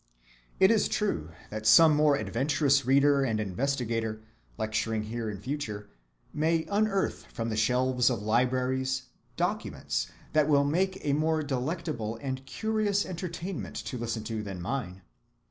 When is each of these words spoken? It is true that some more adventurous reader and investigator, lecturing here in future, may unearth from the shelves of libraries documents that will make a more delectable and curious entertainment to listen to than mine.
It 0.59 0.71
is 0.71 0.87
true 0.87 1.29
that 1.51 1.67
some 1.67 1.95
more 1.95 2.15
adventurous 2.15 2.87
reader 2.87 3.23
and 3.23 3.39
investigator, 3.39 4.23
lecturing 4.57 5.03
here 5.03 5.29
in 5.29 5.39
future, 5.39 5.89
may 6.33 6.65
unearth 6.71 7.25
from 7.27 7.49
the 7.49 7.55
shelves 7.55 8.09
of 8.09 8.19
libraries 8.23 9.03
documents 9.37 10.07
that 10.33 10.47
will 10.49 10.63
make 10.65 11.05
a 11.05 11.13
more 11.13 11.43
delectable 11.43 12.15
and 12.19 12.43
curious 12.47 13.05
entertainment 13.05 13.75
to 13.75 13.99
listen 13.99 14.23
to 14.23 14.41
than 14.41 14.59
mine. 14.59 15.03